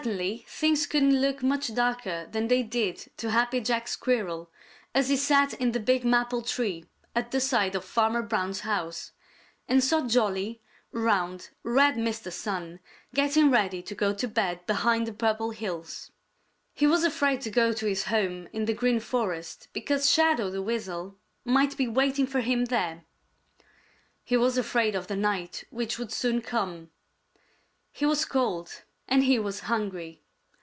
[0.02, 4.50] _Certainly things couldn't look much darker than they did to Happy Jack Squirrel
[4.94, 9.12] as he sat in the big maple tree at the side of Farmer Brown's house,
[9.68, 12.32] and saw jolly, round, red Mr.
[12.32, 12.80] Sun
[13.12, 16.10] getting ready to go to bed behind the Purple Hills.
[16.72, 20.62] He was afraid to go to his home in the Green Forest because Shadow the
[20.62, 23.04] Weasel might be waiting for him there.
[24.24, 26.90] He was afraid of the night which would soon come.
[27.92, 28.80] He was cold,
[29.12, 30.22] and he was hungry.